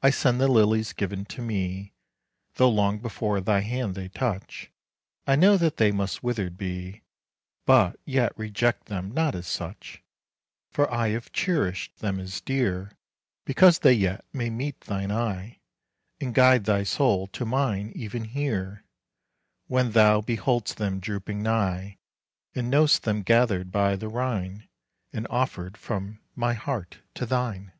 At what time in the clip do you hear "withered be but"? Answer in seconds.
6.24-8.00